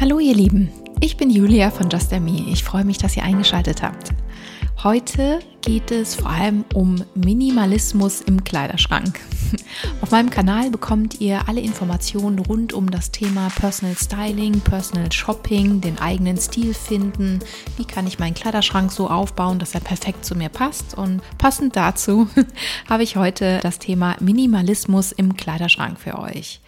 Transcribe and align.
Hallo 0.00 0.20
ihr 0.20 0.32
Lieben, 0.32 0.70
ich 1.00 1.16
bin 1.16 1.28
Julia 1.28 1.72
von 1.72 1.90
Just 1.90 2.12
Me. 2.12 2.44
Ich 2.52 2.62
freue 2.62 2.84
mich, 2.84 2.98
dass 2.98 3.16
ihr 3.16 3.24
eingeschaltet 3.24 3.82
habt. 3.82 4.10
Heute 4.84 5.40
geht 5.60 5.90
es 5.90 6.14
vor 6.14 6.30
allem 6.30 6.64
um 6.72 7.02
Minimalismus 7.16 8.20
im 8.20 8.44
Kleiderschrank. 8.44 9.18
Auf 10.00 10.10
meinem 10.10 10.30
Kanal 10.30 10.70
bekommt 10.70 11.20
ihr 11.20 11.48
alle 11.48 11.60
Informationen 11.60 12.38
rund 12.38 12.72
um 12.72 12.90
das 12.90 13.10
Thema 13.10 13.48
Personal 13.50 13.96
Styling, 13.96 14.60
Personal 14.60 15.10
Shopping, 15.12 15.80
den 15.80 15.98
eigenen 15.98 16.36
Stil 16.38 16.74
finden. 16.74 17.40
Wie 17.76 17.84
kann 17.84 18.06
ich 18.06 18.18
meinen 18.18 18.34
Kleiderschrank 18.34 18.92
so 18.92 19.08
aufbauen, 19.08 19.58
dass 19.58 19.74
er 19.74 19.80
perfekt 19.80 20.24
zu 20.24 20.34
mir 20.34 20.48
passt? 20.48 20.96
Und 20.96 21.20
passend 21.38 21.76
dazu 21.76 22.28
habe 22.88 23.02
ich 23.02 23.16
heute 23.16 23.60
das 23.62 23.78
Thema 23.78 24.16
Minimalismus 24.20 25.12
im 25.12 25.36
Kleiderschrank 25.36 25.98
für 25.98 26.18
euch. 26.18 26.60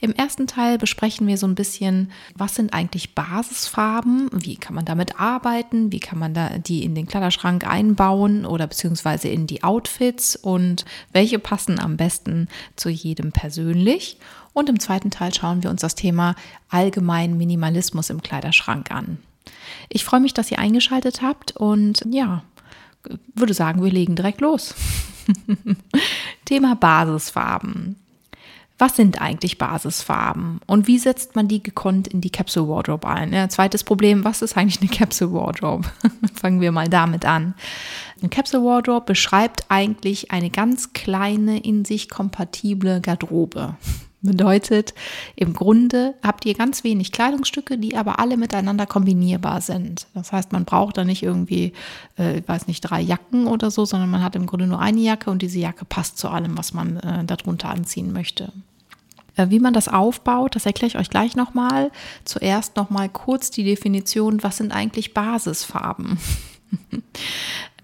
Im 0.00 0.12
ersten 0.12 0.46
Teil 0.46 0.78
besprechen 0.78 1.26
wir 1.26 1.38
so 1.38 1.46
ein 1.46 1.54
bisschen, 1.54 2.12
was 2.34 2.54
sind 2.54 2.72
eigentlich 2.72 3.14
Basisfarben? 3.14 4.28
Wie 4.32 4.56
kann 4.56 4.74
man 4.74 4.84
damit 4.84 5.18
arbeiten? 5.18 5.92
Wie 5.92 6.00
kann 6.00 6.18
man 6.18 6.34
da 6.34 6.58
die 6.58 6.84
in 6.84 6.94
den 6.94 7.06
Kleiderschrank 7.06 7.66
einbauen 7.66 8.46
oder 8.46 8.66
beziehungsweise 8.66 9.28
in 9.28 9.46
die 9.46 9.64
Outfits? 9.64 10.36
Und 10.36 10.84
welche 11.12 11.38
passen 11.38 11.80
am 11.80 11.96
besten 11.96 12.27
zu 12.76 12.88
jedem 12.88 13.32
persönlich? 13.32 14.18
Und 14.52 14.68
im 14.68 14.80
zweiten 14.80 15.10
Teil 15.10 15.32
schauen 15.34 15.62
wir 15.62 15.70
uns 15.70 15.82
das 15.82 15.94
Thema 15.94 16.34
allgemein 16.68 17.36
Minimalismus 17.36 18.10
im 18.10 18.22
Kleiderschrank 18.22 18.90
an. 18.90 19.18
Ich 19.88 20.04
freue 20.04 20.20
mich, 20.20 20.34
dass 20.34 20.50
ihr 20.50 20.58
eingeschaltet 20.58 21.22
habt 21.22 21.56
und 21.56 22.04
ja, 22.10 22.42
würde 23.34 23.54
sagen, 23.54 23.82
wir 23.82 23.90
legen 23.90 24.16
direkt 24.16 24.40
los. 24.40 24.74
Thema 26.44 26.74
Basisfarben. 26.74 27.96
Was 28.78 28.94
sind 28.94 29.20
eigentlich 29.20 29.58
Basisfarben 29.58 30.60
und 30.66 30.86
wie 30.86 30.98
setzt 30.98 31.34
man 31.34 31.48
die 31.48 31.60
gekonnt 31.60 32.06
in 32.06 32.20
die 32.20 32.30
Capsule 32.30 32.68
Wardrobe 32.68 33.08
ein? 33.08 33.32
Ja, 33.32 33.48
zweites 33.48 33.82
Problem, 33.82 34.22
was 34.22 34.40
ist 34.40 34.56
eigentlich 34.56 34.80
eine 34.80 34.88
Capsule 34.90 35.32
Wardrobe? 35.32 35.88
Fangen 36.34 36.60
wir 36.60 36.70
mal 36.70 36.88
damit 36.88 37.24
an. 37.24 37.54
Eine 38.20 38.28
Capsule 38.28 38.64
Wardrobe 38.64 39.06
beschreibt 39.06 39.64
eigentlich 39.68 40.30
eine 40.30 40.50
ganz 40.50 40.92
kleine, 40.92 41.58
in 41.58 41.84
sich 41.84 42.08
kompatible 42.08 43.00
Garderobe. 43.00 43.74
Bedeutet, 44.20 44.94
im 45.36 45.52
Grunde 45.52 46.14
habt 46.24 46.44
ihr 46.44 46.54
ganz 46.54 46.82
wenig 46.82 47.12
Kleidungsstücke, 47.12 47.78
die 47.78 47.96
aber 47.96 48.18
alle 48.18 48.36
miteinander 48.36 48.84
kombinierbar 48.84 49.60
sind. 49.60 50.08
Das 50.14 50.32
heißt, 50.32 50.50
man 50.50 50.64
braucht 50.64 50.98
da 50.98 51.04
nicht 51.04 51.22
irgendwie, 51.22 51.72
äh, 52.18 52.38
ich 52.38 52.48
weiß 52.48 52.66
nicht, 52.66 52.80
drei 52.80 53.00
Jacken 53.00 53.46
oder 53.46 53.70
so, 53.70 53.84
sondern 53.84 54.10
man 54.10 54.24
hat 54.24 54.34
im 54.34 54.46
Grunde 54.46 54.66
nur 54.66 54.80
eine 54.80 55.00
Jacke 55.00 55.30
und 55.30 55.40
diese 55.40 55.60
Jacke 55.60 55.84
passt 55.84 56.18
zu 56.18 56.28
allem, 56.28 56.58
was 56.58 56.74
man 56.74 56.96
äh, 56.96 57.24
darunter 57.24 57.70
anziehen 57.70 58.12
möchte. 58.12 58.52
Äh, 59.38 59.50
wie 59.50 59.60
man 59.60 59.72
das 59.72 59.88
aufbaut, 59.88 60.56
das 60.56 60.66
erkläre 60.66 60.88
ich 60.88 60.98
euch 60.98 61.10
gleich 61.10 61.36
nochmal. 61.36 61.90
Zuerst 62.24 62.76
nochmal 62.76 63.08
kurz 63.08 63.50
die 63.50 63.64
Definition, 63.64 64.42
was 64.42 64.58
sind 64.58 64.72
eigentlich 64.72 65.14
Basisfarben? 65.14 66.18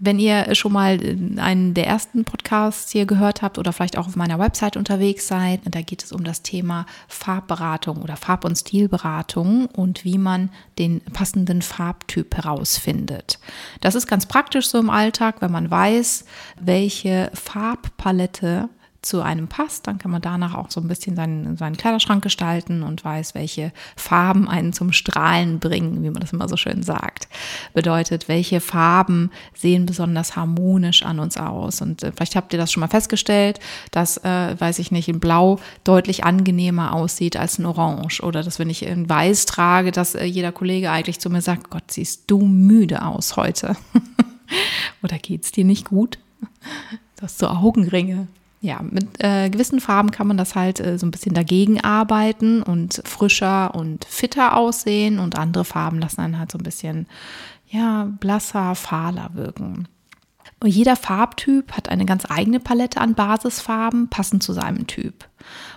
Wenn 0.01 0.19
ihr 0.19 0.55
schon 0.55 0.73
mal 0.73 0.99
einen 1.39 1.73
der 1.73 1.87
ersten 1.87 2.25
Podcasts 2.25 2.91
hier 2.91 3.07
gehört 3.07 3.41
habt 3.41 3.59
oder 3.59 3.73
vielleicht 3.73 3.97
auch 3.97 4.09
auf 4.09 4.17
meiner 4.17 4.39
Website 4.39 4.77
unterwegs 4.77 5.29
seid, 5.29 5.61
da 5.65 5.81
geht 5.81 6.03
es 6.03 6.13
um 6.13 6.25
das 6.25 6.43
Thema 6.43 6.85
Farbberatung 7.09 8.03
oder 8.03 8.17
Farb- 8.17 8.45
und 8.45 8.57
Stilberatung 8.57 9.67
und 9.67 10.05
wie 10.05 10.19
man 10.19 10.51
den 10.79 11.01
passenden 11.01 11.63
Farbtyp 11.63 12.35
herausfindet. 12.37 13.39
Das 13.81 13.95
ist 13.95 14.09
ganz 14.09 14.27
praktisch 14.27 14.67
so 14.67 14.79
im 14.79 14.91
Alltag, 14.91 15.37
wenn 15.41 15.53
man 15.53 15.71
weiß, 15.71 16.25
welche 16.61 17.31
Farbpalette 17.33 18.69
zu 19.05 19.23
einem 19.23 19.49
passt, 19.49 19.87
dann 19.87 19.99
kann 19.99 20.11
man 20.11 20.23
danach 20.23 20.55
auch 20.55 20.71
so 20.71 20.81
ein 20.81 20.89
bisschen 20.89 21.17
seinen, 21.17 21.57
seinen 21.57 21.77
Kleiderschrank 21.77 22.23
gestalten 22.23 22.83
und 22.83 23.05
weiß, 23.05 23.35
welche 23.35 23.73
Farben 23.97 24.49
einen 24.49 24.73
zum 24.73 24.93
Strahlen 24.93 25.59
bringen, 25.61 26.03
wie 26.03 26.11
man 26.11 26.21
das 26.21 26.33
immer 26.33 26.49
so 26.49 26.57
schön 26.57 26.83
sagt. 26.83 27.29
Bedeutet, 27.75 28.29
welche 28.29 28.61
Farben 28.61 29.31
sehen 29.55 29.87
besonders 29.87 30.37
harmonisch 30.37 31.03
an 31.03 31.19
uns 31.19 31.37
aus. 31.37 31.83
Und 31.83 32.03
äh, 32.03 32.13
vielleicht 32.13 32.37
habt 32.37 32.53
ihr 32.53 32.59
das 32.59 32.73
schon 32.73 32.81
mal 32.81 32.89
festgestellt, 32.89 33.61
dass, 33.91 34.19
äh, 34.19 34.59
weiß 34.59 34.79
ich 34.79 34.91
nicht, 34.91 35.09
in 35.09 35.21
Blau 35.21 35.59
deutlich 35.85 36.25
angenehmer 36.25 36.93
aussieht 36.93 37.37
als 37.37 37.59
ein 37.59 37.67
Orange. 37.67 38.23
Oder 38.23 38.43
dass, 38.43 38.59
wenn 38.59 38.71
ich 38.71 38.85
in 38.85 39.09
Weiß 39.09 39.47
trage, 39.47 39.93
dass 39.93 40.15
äh, 40.15 40.25
jeder 40.25 40.53
Kollege 40.53 40.91
eigentlich 40.91 41.21
zu 41.21 41.31
mir 41.31 41.43
sagt, 41.43 41.71
Gott, 41.71 41.91
siehst 41.91 42.25
du 42.27 42.41
müde 42.41 43.05
aus 43.05 43.37
heute. 43.37 43.77
Oder 45.03 45.19
geht's 45.19 45.53
dir 45.53 45.65
nicht 45.65 45.87
gut? 45.89 46.19
Du 47.17 47.23
hast 47.23 47.39
so 47.39 47.49
Augenringe 47.49 48.29
ja, 48.65 48.81
mit 48.83 49.23
äh, 49.23 49.51
gewissen 49.51 49.79
Farben 49.79 50.11
kann 50.11 50.27
man 50.27 50.39
das 50.39 50.55
halt 50.55 50.81
äh, 50.81 50.99
so 50.99 51.07
ein 51.07 51.11
bisschen 51.11 51.35
dagegen 51.35 51.83
arbeiten 51.83 52.63
und 52.63 53.03
frischer 53.05 53.75
und 53.75 54.07
fitter 54.07 54.57
aussehen 54.57 55.19
und 55.19 55.39
andere 55.39 55.67
Farben 55.67 55.99
lassen 55.99 56.23
dann 56.23 56.39
halt 56.39 56.51
so 56.51 56.57
ein 56.57 56.65
bisschen, 56.65 57.07
ja, 57.69 58.09
blasser, 58.21 58.75
fahler 58.75 59.31
wirken. 59.35 59.87
Und 60.61 60.71
jeder 60.71 60.97
Farbtyp 60.97 61.73
hat 61.73 61.91
eine 61.91 62.07
ganz 62.07 62.25
eigene 62.31 62.59
Palette 62.59 63.03
an 63.03 63.15
Basisfarben, 63.15 64.09
passend 64.09 64.43
zu 64.43 64.55
seinem 64.55 64.87
Typ. 64.87 65.29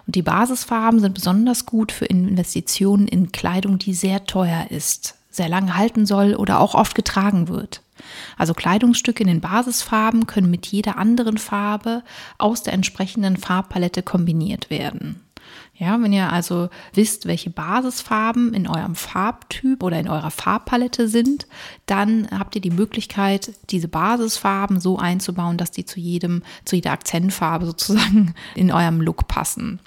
Und 0.06 0.16
die 0.16 0.22
Basisfarben 0.22 1.02
sind 1.02 1.14
besonders 1.14 1.66
gut 1.66 1.92
für 1.92 2.06
Investitionen 2.06 3.10
in 3.10 3.34
Kleidung, 3.34 3.80
die 3.80 3.94
sehr 3.94 4.24
teuer 4.26 4.68
ist, 4.70 5.17
sehr 5.38 5.50
lange 5.50 5.78
halten 5.78 6.06
soll 6.06 6.36
oder 6.36 6.60
auch 6.60 6.76
oft 6.76 6.96
getragen 6.96 7.48
wird. 7.48 7.82
Also 8.38 8.54
Kleidungsstücke 8.54 9.24
in 9.24 9.28
den 9.28 9.42
Basisfarben 9.42 10.28
können 10.28 10.52
mit 10.52 10.68
jeder 10.68 10.98
anderen 10.98 11.38
Farbe 11.38 12.04
aus 12.38 12.64
der 12.64 12.74
entsprechenden 12.74 13.38
Farbpalette 13.38 14.04
kombiniert 14.04 14.70
werden. 14.70 15.22
Ja, 15.80 16.02
wenn 16.02 16.12
ihr 16.12 16.32
also 16.34 16.70
wisst, 16.94 17.28
welche 17.28 17.52
Basisfarben 17.52 18.54
in 18.54 18.68
eurem 18.68 18.96
Farbtyp 18.96 19.84
oder 19.84 20.00
in 20.00 20.10
eurer 20.10 20.32
Farbpalette 20.32 21.08
sind, 21.08 21.46
dann 21.86 22.28
habt 22.32 22.56
ihr 22.56 22.62
die 22.62 22.72
Möglichkeit, 22.72 23.54
diese 23.70 23.88
Basisfarben 23.88 24.80
so 24.80 24.98
einzubauen, 24.98 25.58
dass 25.58 25.70
die 25.70 25.86
zu 25.86 26.00
jedem, 26.00 26.42
zu 26.66 26.76
jeder 26.76 26.92
Akzentfarbe 26.92 27.68
sozusagen 27.68 28.34
in 28.56 28.72
eurem 28.72 29.02
Look 29.02 29.28
passen. 29.28 29.80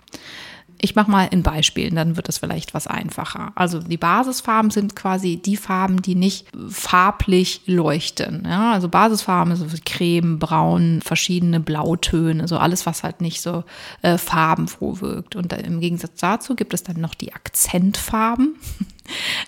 Ich 0.83 0.95
mache 0.95 1.11
mal 1.11 1.29
ein 1.31 1.43
Beispiel, 1.43 1.91
dann 1.91 2.17
wird 2.17 2.31
es 2.31 2.39
vielleicht 2.39 2.73
was 2.73 2.87
einfacher. 2.87 3.53
Also 3.55 3.81
die 3.81 3.99
Basisfarben 3.99 4.71
sind 4.71 4.97
quasi 4.97 5.37
die 5.37 5.57
Farben, 5.57 6.01
die 6.01 6.15
nicht 6.15 6.47
farblich 6.71 7.61
leuchten. 7.67 8.45
Ja, 8.47 8.73
also 8.73 8.89
Basisfarben 8.89 9.55
so 9.57 9.67
Creme, 9.85 10.39
Braun, 10.39 11.03
verschiedene 11.03 11.61
Blautöne, 11.61 12.49
so 12.49 12.57
alles, 12.57 12.87
was 12.87 13.03
halt 13.03 13.21
nicht 13.21 13.43
so 13.43 13.65
äh, 14.01 14.17
farbenfroh 14.17 15.01
wirkt. 15.01 15.37
Und 15.37 15.53
im 15.53 15.81
Gegensatz 15.81 16.21
dazu 16.21 16.55
gibt 16.55 16.73
es 16.73 16.83
dann 16.83 16.99
noch 17.01 17.15
die 17.15 17.33
Akzentfarben. 17.35 18.55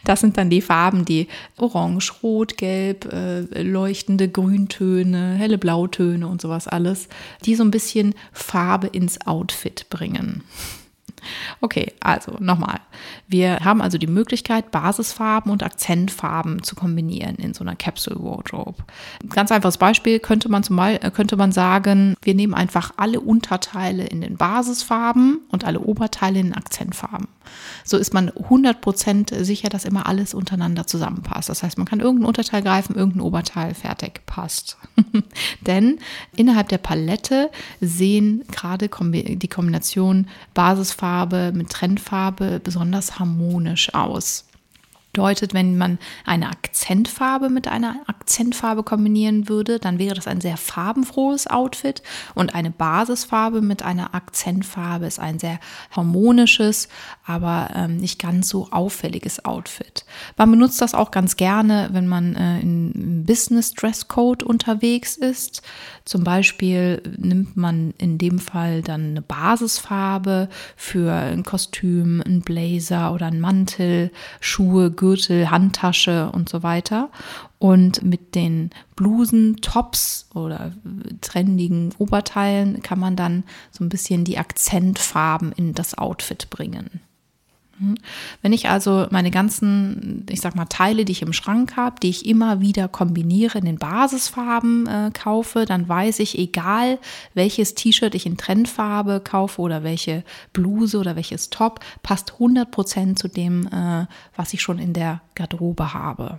Das 0.02 0.20
sind 0.20 0.38
dann 0.38 0.50
die 0.50 0.60
Farben, 0.60 1.04
die 1.04 1.28
orange, 1.56 2.12
rot, 2.24 2.56
gelb, 2.56 3.12
äh, 3.12 3.62
leuchtende 3.62 4.28
Grüntöne, 4.28 5.34
helle 5.34 5.56
Blautöne 5.56 6.26
und 6.26 6.40
sowas 6.40 6.66
alles, 6.66 7.08
die 7.44 7.54
so 7.54 7.62
ein 7.62 7.70
bisschen 7.70 8.16
Farbe 8.32 8.88
ins 8.88 9.24
Outfit 9.24 9.86
bringen. 9.88 10.42
Okay, 11.60 11.92
also 12.00 12.36
nochmal. 12.38 12.80
Wir 13.28 13.60
haben 13.60 13.80
also 13.80 13.98
die 13.98 14.06
Möglichkeit, 14.06 14.70
Basisfarben 14.70 15.50
und 15.52 15.62
Akzentfarben 15.62 16.62
zu 16.62 16.74
kombinieren 16.74 17.36
in 17.36 17.54
so 17.54 17.64
einer 17.64 17.76
Capsule 17.76 18.22
Wardrobe. 18.22 18.82
Ganz 19.28 19.52
einfaches 19.52 19.78
Beispiel 19.78 20.18
könnte 20.18 20.48
man 20.48 20.62
zum 20.62 20.76
Beispiel, 20.76 21.10
könnte 21.10 21.36
man 21.36 21.52
sagen, 21.52 22.16
wir 22.22 22.34
nehmen 22.34 22.54
einfach 22.54 22.92
alle 22.96 23.20
Unterteile 23.20 24.04
in 24.04 24.20
den 24.20 24.36
Basisfarben 24.36 25.40
und 25.50 25.64
alle 25.64 25.80
Oberteile 25.80 26.40
in 26.40 26.54
Akzentfarben. 26.54 27.28
So 27.84 27.96
ist 27.96 28.14
man 28.14 28.30
100% 28.30 29.44
sicher, 29.44 29.68
dass 29.68 29.84
immer 29.84 30.06
alles 30.06 30.34
untereinander 30.34 30.86
zusammenpasst. 30.86 31.48
Das 31.48 31.62
heißt, 31.62 31.78
man 31.78 31.86
kann 31.86 32.00
irgendein 32.00 32.26
Unterteil 32.26 32.62
greifen, 32.62 32.94
irgendein 32.94 33.22
Oberteil 33.22 33.74
fertig 33.74 34.24
passt. 34.26 34.78
Denn 35.60 35.98
innerhalb 36.36 36.68
der 36.68 36.78
Palette 36.78 37.50
sehen 37.80 38.44
gerade 38.50 38.88
die 38.88 39.48
Kombination 39.48 40.28
Basisfarbe 40.54 41.52
mit 41.54 41.70
Trendfarbe 41.70 42.60
besonders 42.62 43.18
harmonisch 43.18 43.94
aus 43.94 44.44
bedeutet, 45.12 45.52
wenn 45.52 45.76
man 45.76 45.98
eine 46.24 46.48
Akzentfarbe 46.48 47.50
mit 47.50 47.68
einer 47.68 47.96
Akzentfarbe 48.06 48.82
kombinieren 48.82 49.46
würde, 49.48 49.78
dann 49.78 49.98
wäre 49.98 50.14
das 50.14 50.26
ein 50.26 50.40
sehr 50.40 50.56
farbenfrohes 50.56 51.46
Outfit 51.48 52.02
und 52.34 52.54
eine 52.54 52.70
Basisfarbe 52.70 53.60
mit 53.60 53.82
einer 53.82 54.14
Akzentfarbe 54.14 55.06
ist 55.06 55.20
ein 55.20 55.38
sehr 55.38 55.60
harmonisches, 55.90 56.88
aber 57.26 57.70
ähm, 57.74 57.98
nicht 57.98 58.18
ganz 58.18 58.48
so 58.48 58.68
auffälliges 58.70 59.44
Outfit. 59.44 60.06
Man 60.38 60.50
benutzt 60.50 60.80
das 60.80 60.94
auch 60.94 61.10
ganz 61.10 61.36
gerne, 61.36 61.90
wenn 61.92 62.06
man 62.06 62.34
äh, 62.34 62.60
in 62.60 63.24
Business 63.26 63.74
Dress 63.74 64.08
Code 64.08 64.46
unterwegs 64.46 65.16
ist. 65.16 65.62
Zum 66.04 66.24
Beispiel 66.24 67.02
nimmt 67.18 67.56
man 67.56 67.92
in 67.98 68.16
dem 68.16 68.38
Fall 68.38 68.80
dann 68.82 69.10
eine 69.10 69.22
Basisfarbe 69.22 70.48
für 70.74 71.12
ein 71.12 71.42
Kostüm, 71.42 72.22
ein 72.24 72.40
Blazer 72.40 73.12
oder 73.12 73.26
ein 73.26 73.40
Mantel, 73.40 74.10
Schuhe, 74.40 74.90
Gürtel, 75.02 75.50
Handtasche 75.50 76.30
und 76.30 76.48
so 76.48 76.62
weiter. 76.62 77.10
Und 77.58 78.04
mit 78.04 78.36
den 78.36 78.70
Blusen, 78.94 79.56
Tops 79.56 80.28
oder 80.32 80.72
trendigen 81.20 81.92
Oberteilen 81.98 82.82
kann 82.82 83.00
man 83.00 83.16
dann 83.16 83.42
so 83.72 83.84
ein 83.84 83.88
bisschen 83.88 84.22
die 84.22 84.38
Akzentfarben 84.38 85.50
in 85.50 85.74
das 85.74 85.98
Outfit 85.98 86.50
bringen. 86.50 87.00
Hm? 87.78 87.96
Wenn 88.42 88.52
ich 88.52 88.68
also 88.68 89.06
meine 89.10 89.30
ganzen, 89.30 90.26
ich 90.28 90.40
sag 90.40 90.54
mal, 90.54 90.66
Teile, 90.66 91.04
die 91.04 91.12
ich 91.12 91.22
im 91.22 91.32
Schrank 91.32 91.76
habe, 91.76 91.96
die 92.00 92.10
ich 92.10 92.26
immer 92.26 92.60
wieder 92.60 92.88
kombiniere, 92.88 93.58
in 93.58 93.64
den 93.64 93.78
Basisfarben 93.78 94.86
äh, 94.86 95.10
kaufe, 95.12 95.64
dann 95.64 95.88
weiß 95.88 96.18
ich, 96.20 96.38
egal 96.38 96.98
welches 97.34 97.74
T-Shirt 97.74 98.14
ich 98.14 98.26
in 98.26 98.36
Trendfarbe 98.36 99.20
kaufe 99.20 99.60
oder 99.60 99.82
welche 99.82 100.24
Bluse 100.52 100.98
oder 100.98 101.16
welches 101.16 101.50
Top, 101.50 101.80
passt 102.02 102.34
100% 102.38 103.16
zu 103.16 103.28
dem, 103.28 103.66
äh, 103.68 104.06
was 104.36 104.52
ich 104.52 104.62
schon 104.62 104.78
in 104.78 104.92
der 104.92 105.22
Garderobe 105.34 105.94
habe. 105.94 106.36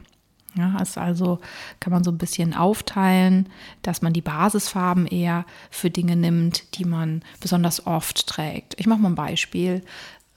Ja, 0.56 0.80
ist 0.80 1.00
also 1.00 1.40
kann 1.80 1.92
man 1.92 2.04
so 2.04 2.12
ein 2.12 2.20
bisschen 2.20 2.54
aufteilen, 2.54 3.50
dass 3.82 4.04
man 4.04 4.14
die 4.14 4.22
Basisfarben 4.22 5.08
eher 5.08 5.46
für 5.72 5.90
Dinge 5.90 6.16
nimmt, 6.16 6.78
die 6.78 6.86
man 6.86 7.24
besonders 7.40 7.88
oft 7.88 8.28
trägt. 8.28 8.80
Ich 8.80 8.86
mache 8.86 9.00
mal 9.00 9.10
ein 9.10 9.16
Beispiel 9.16 9.82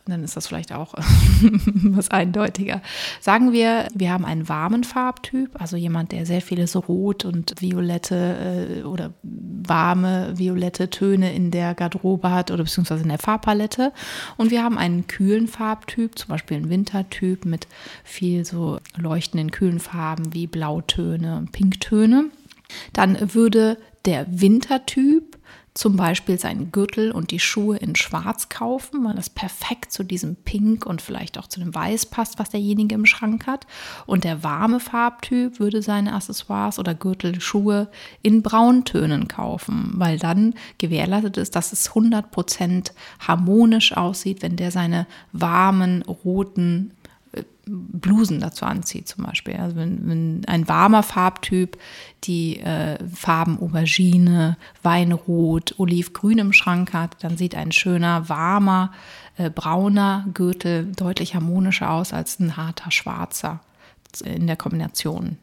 dann 0.06 0.22
ist 0.22 0.36
das 0.36 0.46
vielleicht 0.46 0.72
auch 0.72 0.94
was 1.84 2.10
eindeutiger. 2.10 2.80
Sagen 3.20 3.52
wir, 3.52 3.88
wir 3.94 4.12
haben 4.12 4.24
einen 4.24 4.48
warmen 4.48 4.84
Farbtyp, 4.84 5.50
also 5.60 5.76
jemand, 5.76 6.12
der 6.12 6.26
sehr 6.26 6.40
viele 6.40 6.66
so 6.66 6.80
rot 6.80 7.24
und 7.24 7.54
violette 7.60 8.80
äh, 8.80 8.82
oder 8.84 9.12
warme 9.22 10.32
violette 10.36 10.90
Töne 10.90 11.34
in 11.34 11.50
der 11.50 11.74
Garderobe 11.74 12.30
hat 12.30 12.50
oder 12.50 12.64
beziehungsweise 12.64 13.02
in 13.02 13.08
der 13.08 13.18
Farbpalette. 13.18 13.92
Und 14.36 14.50
wir 14.50 14.62
haben 14.62 14.78
einen 14.78 15.06
kühlen 15.06 15.48
Farbtyp, 15.48 16.18
zum 16.18 16.28
Beispiel 16.28 16.58
einen 16.58 16.70
Wintertyp 16.70 17.44
mit 17.44 17.66
viel 18.04 18.44
so 18.44 18.78
leuchtenden 18.96 19.50
kühlen 19.50 19.80
Farben 19.80 20.32
wie 20.32 20.46
Blautöne 20.46 21.46
Pinktöne. 21.52 22.26
Dann 22.92 23.34
würde 23.34 23.78
der 24.04 24.26
Wintertyp 24.28 25.35
zum 25.76 25.96
Beispiel 25.96 26.38
seinen 26.38 26.72
Gürtel 26.72 27.12
und 27.12 27.30
die 27.30 27.38
Schuhe 27.38 27.76
in 27.76 27.96
Schwarz 27.96 28.48
kaufen, 28.48 29.04
weil 29.04 29.14
das 29.14 29.28
perfekt 29.28 29.92
zu 29.92 30.04
diesem 30.04 30.34
Pink 30.34 30.86
und 30.86 31.02
vielleicht 31.02 31.36
auch 31.38 31.48
zu 31.48 31.60
dem 31.60 31.74
Weiß 31.74 32.06
passt, 32.06 32.38
was 32.38 32.48
derjenige 32.48 32.94
im 32.94 33.04
Schrank 33.04 33.46
hat. 33.46 33.66
Und 34.06 34.24
der 34.24 34.42
warme 34.42 34.80
Farbtyp 34.80 35.60
würde 35.60 35.82
seine 35.82 36.14
Accessoires 36.14 36.78
oder 36.78 36.94
Gürtel, 36.94 37.42
Schuhe 37.42 37.88
in 38.22 38.40
Brauntönen 38.40 39.28
kaufen, 39.28 39.92
weil 39.96 40.18
dann 40.18 40.54
gewährleistet 40.78 41.36
ist, 41.36 41.54
dass 41.54 41.72
es 41.72 41.90
100% 41.90 42.92
harmonisch 43.20 43.94
aussieht, 43.94 44.40
wenn 44.40 44.56
der 44.56 44.70
seine 44.70 45.06
warmen, 45.32 46.02
roten 46.02 46.92
Blusen 47.66 48.40
dazu 48.40 48.64
anzieht 48.64 49.08
zum 49.08 49.24
Beispiel. 49.24 49.56
Also 49.56 49.76
wenn, 49.76 50.08
wenn 50.08 50.44
ein 50.46 50.68
warmer 50.68 51.02
Farbtyp 51.02 51.78
die 52.24 52.60
äh, 52.60 52.98
Farben 53.12 53.58
Aubergine, 53.60 54.56
Weinrot, 54.82 55.74
Olivgrün 55.78 56.38
im 56.38 56.52
Schrank 56.52 56.92
hat, 56.92 57.16
dann 57.22 57.36
sieht 57.36 57.54
ein 57.54 57.72
schöner, 57.72 58.28
warmer, 58.28 58.92
äh, 59.36 59.50
brauner 59.50 60.26
Gürtel 60.32 60.92
deutlich 60.92 61.34
harmonischer 61.34 61.90
aus 61.90 62.12
als 62.12 62.38
ein 62.38 62.56
harter 62.56 62.90
schwarzer 62.90 63.60
in 64.24 64.46
der 64.46 64.56
Kombination. 64.56 65.38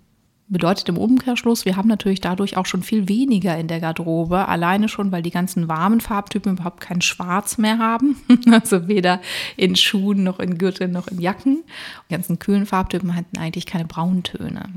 Bedeutet 0.54 0.88
im 0.88 0.98
Umkehrschluss, 0.98 1.66
wir 1.66 1.76
haben 1.76 1.90
natürlich 1.90 2.22
dadurch 2.22 2.58
auch 2.58 2.68
schon 2.68 2.84
viel 2.84 3.10
weniger 3.10 3.58
in 3.58 3.68
der 3.68 3.80
Garderobe, 3.80 4.48
alleine 4.48 4.88
schon, 4.88 5.12
weil 5.12 5.24
die 5.24 5.32
ganzen 5.32 5.68
warmen 5.68 6.00
Farbtypen 6.00 6.54
überhaupt 6.54 6.80
kein 6.80 7.02
Schwarz 7.02 7.58
mehr 7.58 7.80
haben. 7.80 8.18
Also 8.52 8.88
weder 8.88 9.20
in 9.58 9.76
Schuhen 9.76 10.24
noch 10.24 10.40
in 10.40 10.60
Gürteln 10.60 10.92
noch 10.92 11.08
in 11.08 11.20
Jacken. 11.20 11.64
Die 12.08 12.14
ganzen 12.14 12.38
kühlen 12.38 12.68
Farbtypen 12.68 13.16
hatten 13.16 13.38
eigentlich 13.38 13.66
keine 13.66 13.86
Brauntöne. 13.86 14.70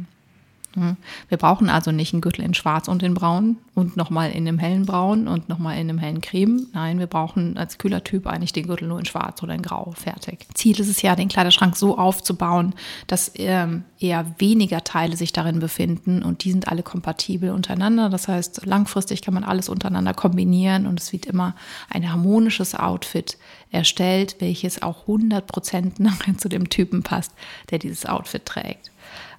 Wir 1.28 1.38
brauchen 1.38 1.70
also 1.70 1.90
nicht 1.90 2.12
einen 2.12 2.20
Gürtel 2.20 2.44
in 2.44 2.55
Schwarz 2.55 2.88
und 2.88 3.02
in 3.02 3.14
Braun 3.14 3.56
und 3.75 3.96
nochmal 3.96 4.31
in 4.31 4.46
einem 4.46 4.58
hellen 4.58 4.84
Braun 4.84 5.26
und 5.26 5.49
nochmal 5.49 5.75
in 5.78 5.88
einem 5.88 5.99
hellen 5.99 6.20
Creme. 6.20 6.67
Nein, 6.73 6.99
wir 6.99 7.06
brauchen 7.06 7.56
als 7.56 7.78
kühler 7.78 8.05
Typ 8.05 8.26
eigentlich 8.26 8.52
den 8.52 8.67
Gürtel 8.67 8.88
nur 8.88 8.99
in 8.99 9.06
Schwarz 9.06 9.43
oder 9.43 9.55
in 9.55 9.62
Grau. 9.62 9.93
Fertig. 9.96 10.46
Ziel 10.55 10.78
ist 10.78 10.88
es 10.88 11.00
ja, 11.02 11.17
den 11.17 11.28
Kleiderschrank 11.28 11.76
so 11.76 11.96
aufzubauen, 11.96 12.75
dass 13.06 13.32
ähm, 13.37 13.84
eher 13.99 14.34
weniger 14.38 14.84
Teile 14.84 15.17
sich 15.17 15.32
darin 15.32 15.61
befinden 15.61 16.23
und 16.23 16.44
die 16.44 16.52
sind 16.52 16.69
alle 16.69 16.82
kompatibel 16.82 17.50
untereinander. 17.50 18.11
Das 18.11 18.28
heißt, 18.28 18.67
langfristig 18.67 19.23
kann 19.23 19.34
man 19.34 19.44
alles 19.44 19.69
untereinander 19.69 20.14
kombinieren 20.14 20.87
und 20.87 21.00
es 21.00 21.12
wird 21.12 21.26
immer 21.26 21.55
ein 21.88 22.11
harmonisches 22.11 22.75
Outfit 22.75 23.38
erstellt, 23.70 24.37
welches 24.40 24.82
auch 24.82 25.02
100 25.02 25.46
Prozent 25.46 26.00
nachher 26.00 26.37
zu 26.37 26.49
dem 26.49 26.69
Typen 26.69 27.02
passt, 27.02 27.32
der 27.70 27.78
dieses 27.78 28.05
Outfit 28.06 28.44
trägt. 28.44 28.90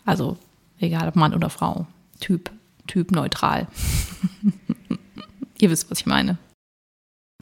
Also 0.05 0.37
Egal 0.79 1.07
ob 1.07 1.15
Mann 1.15 1.33
oder 1.33 1.49
Frau. 1.49 1.87
Typ, 2.19 2.51
Typ 2.87 3.11
neutral. 3.11 3.67
Ihr 5.59 5.69
wisst, 5.69 5.89
was 5.89 5.99
ich 5.99 6.05
meine. 6.05 6.37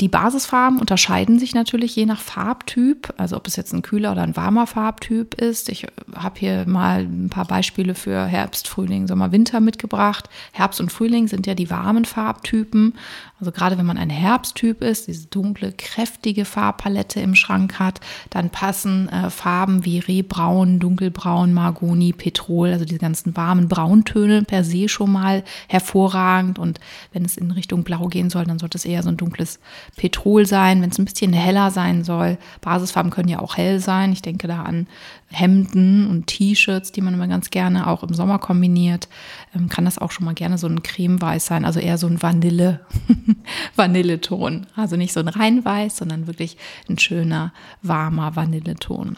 Die 0.01 0.09
Basisfarben 0.09 0.79
unterscheiden 0.79 1.39
sich 1.39 1.55
natürlich 1.55 1.95
je 1.95 2.05
nach 2.05 2.19
Farbtyp, 2.19 3.13
also 3.15 3.37
ob 3.37 3.47
es 3.47 3.55
jetzt 3.55 3.73
ein 3.73 3.81
kühler 3.81 4.11
oder 4.11 4.23
ein 4.23 4.35
warmer 4.35 4.67
Farbtyp 4.67 5.35
ist. 5.35 5.69
Ich 5.69 5.87
habe 6.13 6.37
hier 6.37 6.65
mal 6.67 7.03
ein 7.03 7.29
paar 7.29 7.45
Beispiele 7.45 7.95
für 7.95 8.25
Herbst, 8.25 8.67
Frühling, 8.67 9.07
Sommer, 9.07 9.31
Winter 9.31 9.61
mitgebracht. 9.61 10.29
Herbst 10.51 10.81
und 10.81 10.91
Frühling 10.91 11.29
sind 11.29 11.47
ja 11.47 11.55
die 11.55 11.69
warmen 11.69 12.03
Farbtypen. 12.03 12.95
Also 13.39 13.53
gerade 13.53 13.77
wenn 13.77 13.85
man 13.85 13.97
ein 13.97 14.09
Herbsttyp 14.09 14.81
ist, 14.81 15.07
diese 15.07 15.27
dunkle, 15.27 15.71
kräftige 15.71 16.43
Farbpalette 16.43 17.21
im 17.21 17.33
Schrank 17.33 17.79
hat, 17.79 18.01
dann 18.29 18.49
passen 18.49 19.07
äh, 19.07 19.29
Farben 19.29 19.85
wie 19.85 19.99
Rehbraun, 19.99 20.79
Dunkelbraun, 20.79 21.53
Margoni, 21.53 22.11
Petrol, 22.11 22.73
also 22.73 22.83
diese 22.83 22.99
ganzen 22.99 23.37
warmen 23.37 23.69
Brauntöne 23.69 24.43
per 24.43 24.65
se 24.65 24.89
schon 24.89 25.13
mal 25.13 25.45
hervorragend. 25.69 26.59
Und 26.59 26.81
wenn 27.13 27.23
es 27.23 27.37
in 27.37 27.51
Richtung 27.51 27.85
Blau 27.85 28.07
gehen 28.07 28.29
soll, 28.29 28.43
dann 28.43 28.59
sollte 28.59 28.77
es 28.77 28.83
eher 28.83 29.01
so 29.01 29.09
ein 29.09 29.17
dunkles 29.17 29.59
Petrol 29.95 30.45
sein, 30.45 30.81
wenn 30.81 30.89
es 30.89 30.99
ein 30.99 31.05
bisschen 31.05 31.33
heller 31.33 31.71
sein 31.71 32.03
soll. 32.03 32.37
Basisfarben 32.61 33.11
können 33.11 33.29
ja 33.29 33.39
auch 33.39 33.57
hell 33.57 33.79
sein. 33.79 34.11
Ich 34.11 34.21
denke 34.21 34.47
da 34.47 34.63
an 34.63 34.87
Hemden 35.29 36.07
und 36.07 36.27
T-Shirts, 36.27 36.91
die 36.91 37.01
man 37.01 37.13
immer 37.13 37.27
ganz 37.27 37.49
gerne 37.49 37.87
auch 37.87 38.03
im 38.03 38.13
Sommer 38.13 38.39
kombiniert. 38.39 39.07
Ähm, 39.55 39.69
kann 39.69 39.85
das 39.85 39.97
auch 39.97 40.11
schon 40.11 40.25
mal 40.25 40.33
gerne 40.33 40.57
so 40.57 40.67
ein 40.67 40.83
Cremeweiß 40.83 41.45
sein, 41.45 41.65
also 41.65 41.79
eher 41.79 41.97
so 41.97 42.07
ein 42.07 42.21
Vanille, 42.21 42.81
Vanilleton. 43.75 44.67
Also 44.75 44.95
nicht 44.95 45.13
so 45.13 45.19
ein 45.19 45.27
rein 45.27 45.65
weiß, 45.65 45.97
sondern 45.97 46.27
wirklich 46.27 46.57
ein 46.89 46.97
schöner, 46.97 47.53
warmer 47.81 48.35
Vanilleton. 48.35 49.17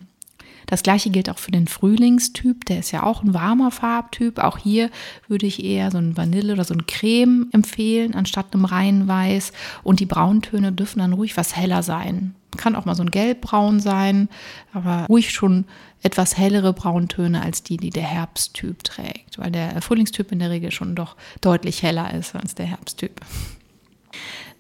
Das 0.68 0.84
gleiche 0.84 1.10
gilt 1.10 1.30
auch 1.30 1.40
für 1.40 1.52
den 1.52 1.68
Frühlingstyp, 1.68 2.66
der 2.66 2.80
ist 2.80 2.92
ja 2.92 3.04
auch 3.04 3.24
ein 3.24 3.34
warmer 3.34 3.72
Farbtyp. 3.72 4.38
Auch 4.40 4.58
hier 4.58 4.92
würde 5.28 5.46
ich 5.46 5.64
eher 5.64 5.92
so 5.92 5.98
ein 5.98 6.16
Vanille 6.16 6.54
oder 6.54 6.66
so 6.66 6.74
ein 6.74 6.86
Creme 6.86 7.48
empfehlen, 7.54 8.14
anstatt 8.14 8.54
einem 8.54 8.66
reinen 8.66 9.08
Weiß. 9.08 9.54
Und 9.84 10.02
die 10.02 10.06
Brauntöne 10.06 10.74
dürfen 10.74 11.00
dann 11.00 11.14
ruhig 11.14 11.38
was 11.38 11.56
heller 11.56 11.84
sein. 11.84 12.36
Kann 12.58 12.76
auch 12.76 12.86
mal 12.86 12.96
so 12.96 13.04
ein 13.04 13.12
Gelbbraun 13.12 13.80
sein, 13.80 14.28
aber 14.74 15.06
ruhig 15.08 15.32
schon 15.32 15.66
etwas 16.04 16.38
hellere 16.38 16.74
Brauntöne 16.74 17.42
als 17.42 17.64
die, 17.64 17.78
die 17.78 17.90
der 17.90 18.04
Herbsttyp 18.04 18.84
trägt, 18.84 19.40
weil 19.40 19.52
der 19.52 19.82
Frühlingstyp 19.82 20.32
in 20.32 20.40
der 20.40 20.50
Regel 20.50 20.72
schon 20.72 20.96
doch 20.96 21.16
deutlich 21.40 21.82
heller 21.82 22.14
ist 22.14 22.36
als 22.36 22.56
der 22.56 22.66
Herbsttyp. 22.66 23.22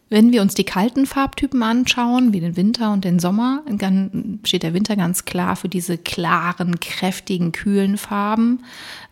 Wenn 0.10 0.32
wir 0.32 0.42
uns 0.42 0.54
die 0.54 0.64
kalten 0.64 1.06
Farbtypen 1.06 1.62
anschauen, 1.62 2.32
wie 2.32 2.40
den 2.40 2.56
Winter 2.56 2.94
und 2.94 3.04
den 3.04 3.20
Sommer, 3.20 3.62
dann 3.70 4.40
steht 4.46 4.64
der 4.64 4.74
Winter 4.74 4.96
ganz 4.96 5.26
klar 5.26 5.58
für 5.58 5.68
diese 5.68 5.98
klaren, 5.98 6.80
kräftigen, 6.80 7.52
kühlen 7.52 7.98
Farben. 7.98 8.64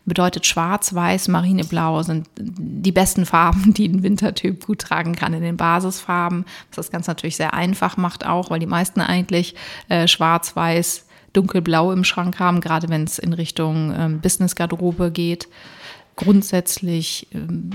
Bedeutet 0.06 0.46
Schwarz, 0.46 0.94
Weiß, 0.94 1.28
Marineblau 1.28 2.02
sind 2.02 2.28
die 2.38 2.92
besten 2.92 3.26
Farben, 3.26 3.74
die 3.74 3.88
ein 3.88 4.02
Wintertyp 4.02 4.64
gut 4.64 4.78
tragen 4.78 5.14
kann 5.14 5.34
in 5.34 5.42
den 5.42 5.58
Basisfarben. 5.58 6.46
Was 6.70 6.76
das 6.76 6.90
Ganze 6.90 7.10
natürlich 7.10 7.36
sehr 7.36 7.52
einfach 7.52 7.98
macht 7.98 8.24
auch, 8.24 8.48
weil 8.48 8.60
die 8.60 8.66
meisten 8.66 9.02
eigentlich 9.02 9.54
äh, 9.88 10.08
Schwarz, 10.08 10.56
Weiß, 10.56 11.06
Dunkelblau 11.34 11.92
im 11.92 12.04
Schrank 12.04 12.38
haben, 12.38 12.62
gerade 12.62 12.88
wenn 12.88 13.04
es 13.04 13.18
in 13.18 13.34
Richtung 13.34 13.92
ähm, 13.94 14.20
Business-Garderobe 14.20 15.10
geht. 15.10 15.48
Grundsätzlich 16.16 17.26
ähm, 17.34 17.72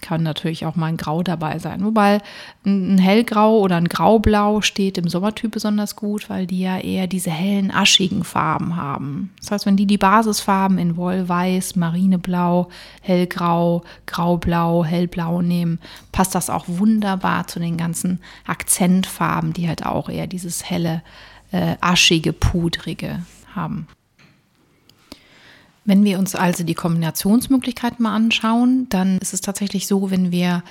kann 0.00 0.22
natürlich 0.22 0.66
auch 0.66 0.76
mal 0.76 0.86
ein 0.86 0.96
Grau 0.96 1.22
dabei 1.22 1.58
sein. 1.58 1.84
Wobei 1.84 2.20
ein 2.64 2.98
hellgrau 2.98 3.60
oder 3.60 3.76
ein 3.76 3.88
graublau 3.88 4.60
steht 4.60 4.98
im 4.98 5.08
Sommertyp 5.08 5.52
besonders 5.52 5.96
gut, 5.96 6.28
weil 6.28 6.46
die 6.46 6.60
ja 6.60 6.78
eher 6.78 7.06
diese 7.06 7.30
hellen, 7.30 7.70
aschigen 7.70 8.24
Farben 8.24 8.76
haben. 8.76 9.32
Das 9.40 9.50
heißt, 9.50 9.66
wenn 9.66 9.76
die 9.76 9.86
die 9.86 9.98
Basisfarben 9.98 10.78
in 10.78 10.96
Wollweiß, 10.96 11.76
Marineblau, 11.76 12.68
hellgrau, 13.00 13.82
graublau, 14.06 14.84
hellblau 14.84 15.42
nehmen, 15.42 15.78
passt 16.10 16.34
das 16.34 16.50
auch 16.50 16.64
wunderbar 16.66 17.46
zu 17.46 17.60
den 17.60 17.76
ganzen 17.76 18.20
Akzentfarben, 18.46 19.52
die 19.52 19.68
halt 19.68 19.86
auch 19.86 20.08
eher 20.08 20.26
dieses 20.26 20.68
helle, 20.68 21.02
äh, 21.52 21.76
aschige, 21.80 22.32
pudrige 22.32 23.20
haben. 23.54 23.86
Wenn 25.84 26.04
wir 26.04 26.18
uns 26.18 26.34
also 26.34 26.62
die 26.64 26.74
Kombinationsmöglichkeiten 26.74 28.02
mal 28.02 28.14
anschauen, 28.14 28.88
dann 28.88 29.18
ist 29.18 29.34
es 29.34 29.40
tatsächlich 29.40 29.86
so, 29.86 30.10
wenn 30.10 30.30
wir 30.30 30.62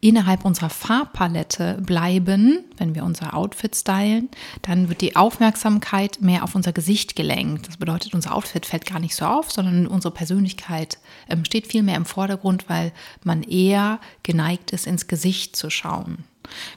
innerhalb 0.00 0.44
unserer 0.44 0.70
Farbpalette 0.70 1.78
bleiben, 1.80 2.64
wenn 2.76 2.94
wir 2.94 3.04
unser 3.04 3.34
Outfit 3.34 3.74
stylen, 3.74 4.28
dann 4.62 4.88
wird 4.88 5.00
die 5.00 5.16
Aufmerksamkeit 5.16 6.20
mehr 6.20 6.44
auf 6.44 6.54
unser 6.54 6.72
Gesicht 6.72 7.16
gelenkt. 7.16 7.66
Das 7.66 7.78
bedeutet, 7.78 8.14
unser 8.14 8.34
Outfit 8.34 8.66
fällt 8.66 8.86
gar 8.86 9.00
nicht 9.00 9.16
so 9.16 9.24
auf, 9.24 9.50
sondern 9.50 9.86
unsere 9.86 10.12
Persönlichkeit 10.12 10.98
ähm, 11.28 11.44
steht 11.44 11.66
viel 11.66 11.82
mehr 11.82 11.96
im 11.96 12.04
Vordergrund, 12.04 12.68
weil 12.68 12.92
man 13.24 13.42
eher 13.42 13.98
geneigt 14.22 14.70
ist, 14.70 14.86
ins 14.86 15.06
Gesicht 15.06 15.56
zu 15.56 15.70
schauen. 15.70 16.24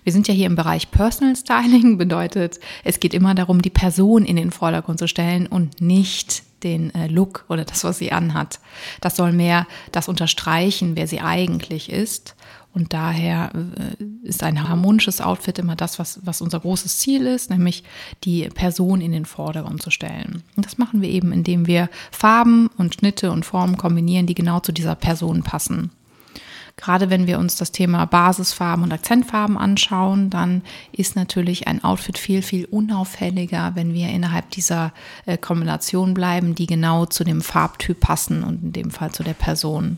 Wir 0.04 0.14
sind 0.14 0.28
ja 0.28 0.34
hier 0.34 0.48
im 0.48 0.56
Bereich 0.56 0.92
Personal 0.92 1.36
Styling, 1.36 1.98
bedeutet, 1.98 2.60
es 2.84 3.00
geht 3.00 3.14
immer 3.14 3.36
darum, 3.36 3.62
die 3.62 3.70
Person 3.70 4.26
in 4.26 4.36
den 4.36 4.52
Vordergrund 4.52 5.00
zu 5.00 5.08
stellen 5.08 5.48
und 5.48 5.82
nicht 5.82 6.44
den 6.64 6.94
äh, 6.94 7.08
Look 7.08 7.46
oder 7.48 7.66
das, 7.66 7.84
was 7.84 7.98
sie 7.98 8.12
anhat. 8.12 8.60
Das 9.02 9.16
soll 9.16 9.32
mehr 9.32 9.68
das 9.92 10.08
unterstreichen, 10.08 10.96
wer 10.96 11.08
sie 11.08 11.22
eigentlich 11.22 11.90
ist. 11.90 12.36
Und 12.74 12.94
daher 12.94 13.52
äh, 13.54 14.28
ist 14.28 14.44
ein 14.44 14.68
harmonisches 14.68 15.22
Outfit 15.22 15.58
immer 15.58 15.76
das, 15.76 15.98
was, 15.98 16.20
was 16.24 16.42
unser 16.42 16.60
großes 16.60 17.00
Ziel 17.00 17.26
ist, 17.26 17.50
nämlich 17.50 17.84
die 18.24 18.48
Person 18.50 19.02
in 19.02 19.12
den 19.12 19.26
Vordergrund 19.26 19.82
zu 19.82 19.90
stellen. 19.90 20.44
Und 20.56 20.66
das 20.66 20.78
machen 20.78 21.02
wir 21.02 21.10
eben, 21.10 21.32
indem 21.32 21.66
wir 21.66 21.90
Farben 22.12 22.70
und 22.78 22.96
Schnitte 22.96 23.32
und 23.32 23.46
Formen 23.46 23.78
kombinieren, 23.78 24.28
die 24.28 24.36
genau 24.36 24.60
zu 24.60 24.72
dieser 24.72 24.96
Person 24.96 25.44
passen. 25.44 25.92
Gerade 26.80 27.10
wenn 27.10 27.28
wir 27.28 27.40
uns 27.40 27.58
das 27.58 27.74
Thema 27.74 28.06
Basisfarben 28.06 28.86
und 28.86 28.94
Akzentfarben 28.94 29.58
anschauen, 29.58 30.30
dann 30.30 30.62
ist 30.94 31.18
natürlich 31.18 31.68
ein 31.68 31.84
Outfit 31.84 32.18
viel, 32.18 32.42
viel 32.42 32.64
unauffälliger, 32.64 33.74
wenn 33.76 33.94
wir 33.94 34.08
innerhalb 34.08 34.50
dieser 34.52 34.94
äh, 35.26 35.38
Kombination 35.38 36.14
bleiben, 36.14 36.56
die 36.56 36.68
genau 36.68 37.06
zu 37.06 37.26
dem 37.26 37.42
Farbtyp 37.42 38.00
passen 38.00 38.44
und 38.44 38.64
in 38.64 38.72
dem 38.72 38.92
Fall 38.92 39.12
zu 39.12 39.24
der 39.24 39.34
Person. 39.34 39.98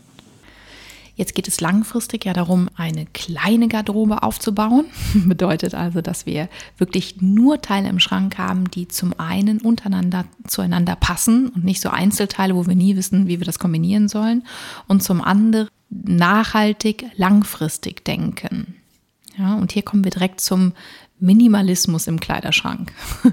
Jetzt 1.14 1.36
geht 1.36 1.46
es 1.46 1.60
langfristig 1.60 2.24
ja 2.24 2.32
darum, 2.32 2.68
eine 2.74 3.06
kleine 3.06 3.68
Garderobe 3.68 4.24
aufzubauen. 4.24 4.86
Bedeutet 5.14 5.76
also, 5.76 6.00
dass 6.00 6.26
wir 6.26 6.48
wirklich 6.78 7.20
nur 7.20 7.60
Teile 7.60 7.90
im 7.90 8.00
Schrank 8.00 8.38
haben, 8.38 8.68
die 8.72 8.88
zum 8.88 9.14
einen 9.20 9.60
untereinander 9.60 10.24
zueinander 10.48 10.96
passen 10.96 11.50
und 11.50 11.64
nicht 11.64 11.80
so 11.80 11.90
Einzelteile, 11.90 12.56
wo 12.56 12.66
wir 12.66 12.74
nie 12.74 12.96
wissen, 12.96 13.28
wie 13.28 13.38
wir 13.38 13.46
das 13.46 13.60
kombinieren 13.60 14.08
sollen. 14.08 14.42
Und 14.88 15.04
zum 15.04 15.22
anderen 15.22 15.68
nachhaltig, 16.04 17.04
langfristig 17.16 18.04
denken. 18.04 18.74
Ja, 19.38 19.54
und 19.54 19.72
hier 19.72 19.82
kommen 19.82 20.04
wir 20.04 20.10
direkt 20.10 20.40
zum 20.40 20.72
Minimalismus 21.18 22.06
im 22.06 22.20
Kleiderschrank. 22.20 22.92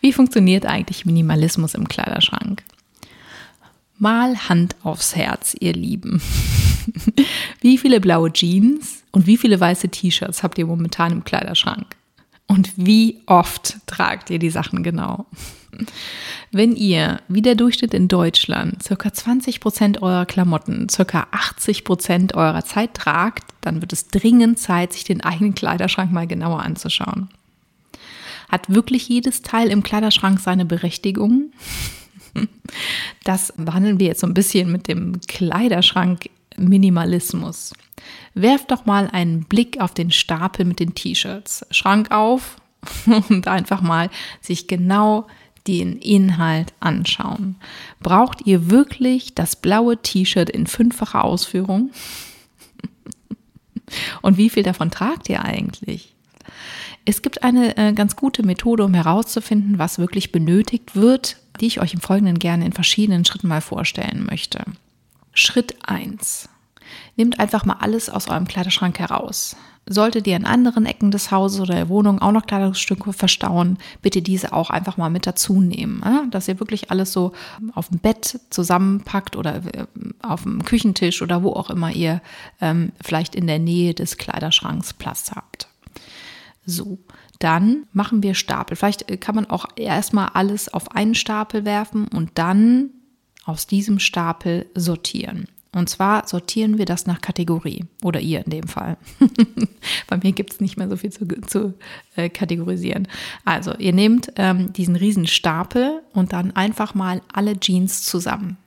Wie 0.00 0.12
funktioniert 0.12 0.66
eigentlich 0.66 1.04
Minimalismus 1.04 1.74
im 1.74 1.88
Kleiderschrank? 1.88 2.62
Mal 3.98 4.48
Hand 4.48 4.76
aufs 4.82 5.14
Herz, 5.14 5.54
ihr 5.60 5.74
Lieben. 5.74 6.20
Wie 7.60 7.78
viele 7.78 8.00
blaue 8.00 8.32
Jeans 8.32 9.04
und 9.12 9.26
wie 9.26 9.36
viele 9.36 9.60
weiße 9.60 9.90
T-Shirts 9.90 10.42
habt 10.42 10.58
ihr 10.58 10.66
momentan 10.66 11.12
im 11.12 11.22
Kleiderschrank? 11.22 11.94
Und 12.52 12.70
wie 12.76 13.22
oft 13.24 13.78
tragt 13.86 14.28
ihr 14.28 14.38
die 14.38 14.50
Sachen 14.50 14.82
genau? 14.82 15.24
Wenn 16.50 16.76
ihr, 16.76 17.22
wie 17.26 17.40
der 17.40 17.54
Durchschnitt 17.54 17.94
in 17.94 18.08
Deutschland, 18.08 18.82
circa 18.82 19.10
20 19.10 19.58
Prozent 19.58 20.02
eurer 20.02 20.26
Klamotten, 20.26 20.90
circa 20.90 21.28
80 21.30 21.82
Prozent 21.82 22.34
eurer 22.34 22.62
Zeit 22.62 22.92
tragt, 22.92 23.44
dann 23.62 23.80
wird 23.80 23.94
es 23.94 24.08
dringend 24.08 24.58
Zeit, 24.58 24.92
sich 24.92 25.04
den 25.04 25.22
eigenen 25.22 25.54
Kleiderschrank 25.54 26.12
mal 26.12 26.26
genauer 26.26 26.60
anzuschauen. 26.60 27.30
Hat 28.50 28.68
wirklich 28.68 29.08
jedes 29.08 29.40
Teil 29.40 29.70
im 29.70 29.82
Kleiderschrank 29.82 30.38
seine 30.38 30.66
Berechtigung? 30.66 31.52
Das 33.24 33.52
behandeln 33.58 34.00
wir 34.00 34.06
jetzt 34.06 34.20
so 34.20 34.26
ein 34.26 34.32
bisschen 34.32 34.72
mit 34.72 34.88
dem 34.88 35.20
Kleiderschrank 35.28 36.30
Minimalismus. 36.68 37.72
Werft 38.34 38.70
doch 38.70 38.86
mal 38.86 39.08
einen 39.10 39.44
Blick 39.44 39.80
auf 39.80 39.94
den 39.94 40.10
Stapel 40.10 40.64
mit 40.64 40.80
den 40.80 40.94
T-Shirts. 40.94 41.66
Schrank 41.70 42.10
auf 42.10 42.56
und 43.28 43.48
einfach 43.48 43.80
mal 43.80 44.10
sich 44.40 44.66
genau 44.66 45.26
den 45.66 45.98
Inhalt 45.98 46.72
anschauen. 46.80 47.56
Braucht 48.00 48.46
ihr 48.46 48.70
wirklich 48.70 49.34
das 49.34 49.56
blaue 49.56 50.00
T-Shirt 50.00 50.50
in 50.50 50.66
fünffacher 50.66 51.24
Ausführung? 51.24 51.90
Und 54.22 54.38
wie 54.38 54.50
viel 54.50 54.62
davon 54.62 54.90
tragt 54.90 55.28
ihr 55.28 55.44
eigentlich? 55.44 56.14
Es 57.04 57.22
gibt 57.22 57.42
eine 57.42 57.76
äh, 57.76 57.92
ganz 57.92 58.16
gute 58.16 58.44
Methode, 58.44 58.84
um 58.84 58.94
herauszufinden, 58.94 59.78
was 59.78 59.98
wirklich 59.98 60.32
benötigt 60.32 60.94
wird, 60.94 61.36
die 61.60 61.66
ich 61.66 61.80
euch 61.80 61.94
im 61.94 62.00
Folgenden 62.00 62.38
gerne 62.38 62.64
in 62.64 62.72
verschiedenen 62.72 63.24
Schritten 63.24 63.48
mal 63.48 63.60
vorstellen 63.60 64.24
möchte. 64.28 64.64
Schritt 65.32 65.88
1. 65.88 66.48
Nehmt 67.16 67.38
einfach 67.38 67.64
mal 67.64 67.76
alles 67.80 68.08
aus 68.08 68.28
eurem 68.28 68.46
Kleiderschrank 68.46 68.98
heraus. 68.98 69.56
Solltet 69.88 70.28
ihr 70.28 70.36
in 70.36 70.44
anderen 70.44 70.86
Ecken 70.86 71.10
des 71.10 71.32
Hauses 71.32 71.60
oder 71.60 71.74
der 71.74 71.88
Wohnung 71.88 72.22
auch 72.22 72.30
noch 72.30 72.46
Kleidungsstücke 72.46 73.12
verstauen, 73.12 73.78
bitte 74.00 74.22
diese 74.22 74.52
auch 74.52 74.70
einfach 74.70 74.96
mal 74.96 75.10
mit 75.10 75.26
dazu 75.26 75.60
nehmen. 75.60 76.02
Dass 76.30 76.46
ihr 76.46 76.60
wirklich 76.60 76.92
alles 76.92 77.12
so 77.12 77.32
auf 77.74 77.88
dem 77.88 77.98
Bett 77.98 78.40
zusammenpackt 78.50 79.34
oder 79.34 79.56
äh, 79.56 79.86
auf 80.22 80.44
dem 80.44 80.64
Küchentisch 80.64 81.20
oder 81.20 81.42
wo 81.42 81.50
auch 81.50 81.68
immer 81.68 81.90
ihr 81.90 82.22
ähm, 82.60 82.92
vielleicht 83.02 83.34
in 83.34 83.48
der 83.48 83.58
Nähe 83.58 83.92
des 83.92 84.18
Kleiderschranks 84.18 84.92
Platz 84.92 85.32
habt. 85.34 85.66
So, 86.64 86.98
dann 87.40 87.86
machen 87.92 88.22
wir 88.22 88.34
Stapel. 88.34 88.76
Vielleicht 88.76 89.10
äh, 89.10 89.16
kann 89.16 89.34
man 89.34 89.50
auch 89.50 89.66
erstmal 89.74 90.28
alles 90.34 90.72
auf 90.72 90.92
einen 90.92 91.16
Stapel 91.16 91.64
werfen 91.64 92.06
und 92.06 92.30
dann 92.34 92.90
aus 93.44 93.66
diesem 93.66 93.98
Stapel 93.98 94.66
sortieren. 94.76 95.48
Und 95.74 95.88
zwar 95.88 96.28
sortieren 96.28 96.76
wir 96.76 96.84
das 96.84 97.06
nach 97.06 97.22
Kategorie 97.22 97.86
oder 98.02 98.20
ihr 98.20 98.44
in 98.44 98.50
dem 98.50 98.68
Fall. 98.68 98.98
Bei 100.06 100.18
mir 100.18 100.32
gibt 100.32 100.52
es 100.52 100.60
nicht 100.60 100.76
mehr 100.76 100.88
so 100.88 100.96
viel 100.96 101.10
zu, 101.10 101.26
zu 101.46 101.74
äh, 102.14 102.28
kategorisieren. 102.28 103.08
Also 103.46 103.74
ihr 103.78 103.94
nehmt 103.94 104.32
ähm, 104.36 104.72
diesen 104.74 104.96
riesen 104.96 105.26
Stapel 105.26 106.02
und 106.12 106.34
dann 106.34 106.54
einfach 106.54 106.94
mal 106.94 107.22
alle 107.32 107.58
Jeans 107.58 108.02
zusammen. 108.02 108.58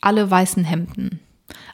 Alle 0.00 0.28
weißen 0.28 0.64
Hemden, 0.64 1.20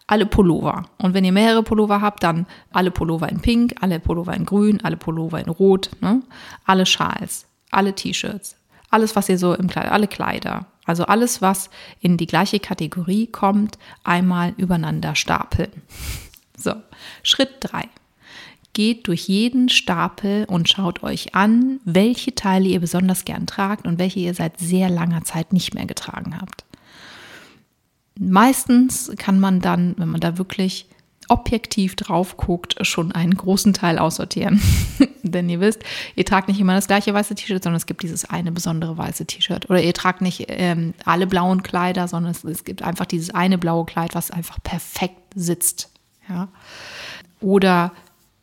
alle 0.06 0.26
Pullover. 0.26 0.90
Und 0.98 1.14
wenn 1.14 1.24
ihr 1.24 1.32
mehrere 1.32 1.62
Pullover 1.62 2.02
habt, 2.02 2.22
dann 2.22 2.46
alle 2.70 2.90
Pullover 2.90 3.30
in 3.30 3.40
Pink, 3.40 3.74
alle 3.80 3.98
Pullover 3.98 4.34
in 4.34 4.44
Grün, 4.44 4.80
alle 4.82 4.98
Pullover 4.98 5.40
in 5.40 5.48
Rot, 5.48 5.90
ne? 6.02 6.22
alle 6.66 6.84
Schals, 6.84 7.46
alle 7.70 7.94
T-Shirts, 7.94 8.56
alles, 8.90 9.16
was 9.16 9.28
ihr 9.30 9.38
so 9.38 9.54
im 9.54 9.68
Kleid, 9.68 9.90
alle 9.90 10.06
Kleider, 10.06 10.66
also 10.90 11.04
alles, 11.04 11.40
was 11.40 11.70
in 12.00 12.16
die 12.16 12.26
gleiche 12.26 12.58
Kategorie 12.58 13.28
kommt, 13.28 13.78
einmal 14.04 14.54
übereinander 14.56 15.14
stapeln. 15.14 15.70
So, 16.62 16.74
Schritt 17.22 17.52
3. 17.60 17.88
Geht 18.74 19.08
durch 19.08 19.28
jeden 19.28 19.70
Stapel 19.70 20.44
und 20.44 20.68
schaut 20.68 21.02
euch 21.02 21.34
an, 21.34 21.80
welche 21.86 22.34
Teile 22.34 22.68
ihr 22.68 22.80
besonders 22.80 23.24
gern 23.24 23.46
tragt 23.46 23.86
und 23.86 23.98
welche 23.98 24.20
ihr 24.20 24.34
seit 24.34 24.60
sehr 24.60 24.90
langer 24.90 25.24
Zeit 25.24 25.54
nicht 25.54 25.72
mehr 25.72 25.86
getragen 25.86 26.38
habt. 26.38 26.66
Meistens 28.18 29.10
kann 29.16 29.40
man 29.40 29.62
dann, 29.62 29.94
wenn 29.96 30.10
man 30.10 30.20
da 30.20 30.36
wirklich 30.36 30.84
objektiv 31.30 31.94
drauf 31.96 32.36
guckt, 32.36 32.74
schon 32.84 33.12
einen 33.12 33.34
großen 33.34 33.72
Teil 33.72 33.98
aussortieren. 33.98 34.60
Denn 35.22 35.48
ihr 35.48 35.60
wisst, 35.60 35.82
ihr 36.16 36.24
tragt 36.24 36.48
nicht 36.48 36.60
immer 36.60 36.74
das 36.74 36.88
gleiche 36.88 37.14
weiße 37.14 37.34
T-Shirt, 37.34 37.62
sondern 37.62 37.76
es 37.76 37.86
gibt 37.86 38.02
dieses 38.02 38.24
eine 38.24 38.50
besondere 38.50 38.98
weiße 38.98 39.26
T-Shirt. 39.26 39.70
Oder 39.70 39.82
ihr 39.82 39.94
tragt 39.94 40.22
nicht 40.22 40.46
ähm, 40.48 40.94
alle 41.04 41.26
blauen 41.26 41.62
Kleider, 41.62 42.08
sondern 42.08 42.32
es, 42.32 42.42
es, 42.42 42.64
gibt 42.64 42.82
einfach 42.82 43.06
dieses 43.06 43.30
eine 43.30 43.58
blaue 43.58 43.84
Kleid, 43.84 44.14
was 44.14 44.30
einfach 44.30 44.62
perfekt 44.62 45.20
sitzt. 45.34 45.90
Ja? 46.28 46.48
Oder 47.40 47.92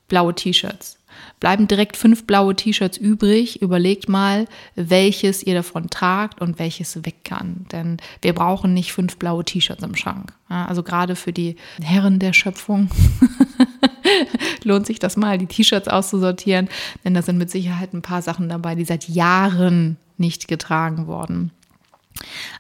blaue 0.08 0.34
T-Shirts 0.34 0.98
bleiben 1.40 1.68
direkt 1.68 1.98
fünf 1.98 2.26
blaue 2.26 2.56
T-Shirts 2.56 2.98
übrig. 2.98 3.62
Überlegt 3.62 4.10
mal, 4.10 4.46
welches 4.76 5.44
ihr 5.44 5.54
davon 5.54 5.90
tragt 5.90 6.42
und 6.42 6.60
welches 6.60 7.06
weg 7.06 7.24
kann. 7.24 7.66
Denn 7.72 7.98
wir 8.22 8.34
brauchen 8.34 8.74
nicht 8.74 8.94
fünf 8.94 9.18
blaue 9.18 9.46
T-Shirts 9.46 9.84
im 9.84 9.96
Schrank. 9.96 10.34
also 10.50 10.84
gerade 10.84 11.16
für 11.16 11.34
die 11.34 11.56
Herren 11.82 12.20
der 12.20 12.34
Schöpfung 12.34 12.90
lohnt 14.64 14.88
sich 14.88 15.00
das 15.00 15.18
mal, 15.18 15.38
die 15.38 15.48
T-Shirts 15.48 15.88
auszusortieren. 15.88 16.70
Denn 17.04 17.14
da 17.14 17.22
sind 17.22 17.38
mit 17.38 17.52
Sicherheit 17.52 17.94
ein 17.94 18.02
paar 18.02 18.22
Sachen 18.22 18.50
dabei, 18.50 18.76
die 18.76 18.86
seit 18.86 19.08
Jahren 19.10 19.98
nicht 20.18 20.48
getragen 20.48 21.08
wurden. 21.08 21.52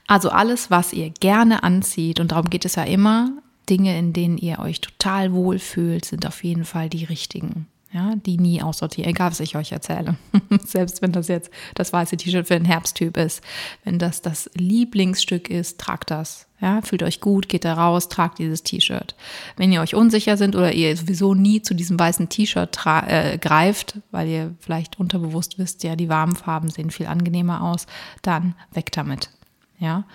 Also 0.05 0.29
alles, 0.29 0.69
was 0.69 0.93
ihr 0.93 1.09
gerne 1.09 1.63
anzieht, 1.63 2.19
und 2.19 2.31
darum 2.31 2.49
geht 2.49 2.65
es 2.65 2.75
ja 2.75 2.83
immer, 2.83 3.31
Dinge, 3.69 3.97
in 3.97 4.13
denen 4.13 4.37
ihr 4.37 4.59
euch 4.59 4.81
total 4.81 5.33
wohl 5.33 5.59
fühlt, 5.59 6.05
sind 6.05 6.25
auf 6.25 6.43
jeden 6.43 6.65
Fall 6.65 6.89
die 6.89 7.03
richtigen 7.03 7.67
ja, 7.97 8.15
die 8.15 8.37
nie 8.37 8.61
aussortieren, 8.61 9.09
egal 9.09 9.31
was 9.31 9.39
ich 9.39 9.55
euch 9.55 9.71
erzähle. 9.71 10.17
Selbst 10.63 11.01
wenn 11.01 11.11
das 11.11 11.27
jetzt 11.27 11.49
das 11.73 11.91
weiße 11.91 12.15
T-Shirt 12.15 12.47
für 12.47 12.53
den 12.53 12.65
Herbsttyp 12.65 13.17
ist. 13.17 13.43
Wenn 13.83 13.97
das 13.97 14.21
das 14.21 14.51
Lieblingsstück 14.53 15.49
ist, 15.49 15.79
tragt 15.79 16.11
das. 16.11 16.47
Ja, 16.61 16.81
fühlt 16.81 17.01
euch 17.01 17.21
gut, 17.21 17.49
geht 17.49 17.65
da 17.65 17.73
raus, 17.73 18.07
tragt 18.07 18.37
dieses 18.37 18.61
T-Shirt. 18.61 19.15
Wenn 19.55 19.71
ihr 19.71 19.81
euch 19.81 19.95
unsicher 19.95 20.37
sind 20.37 20.55
oder 20.55 20.73
ihr 20.73 20.95
sowieso 20.95 21.33
nie 21.33 21.63
zu 21.63 21.73
diesem 21.73 21.99
weißen 21.99 22.29
T-Shirt 22.29 22.79
äh, 22.85 23.37
greift, 23.39 23.99
weil 24.11 24.27
ihr 24.27 24.55
vielleicht 24.59 24.99
unterbewusst 24.99 25.57
wisst, 25.57 25.83
ja, 25.83 25.95
die 25.95 26.09
warmen 26.09 26.35
Farben 26.35 26.69
sehen 26.69 26.91
viel 26.91 27.07
angenehmer 27.07 27.63
aus, 27.63 27.87
dann 28.21 28.53
weg 28.73 28.91
damit. 28.91 29.31
Ja, 29.79 30.05